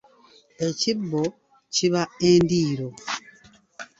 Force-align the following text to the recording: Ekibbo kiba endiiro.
Ekibbo 0.67 1.21
kiba 1.73 2.01
endiiro. 2.29 2.89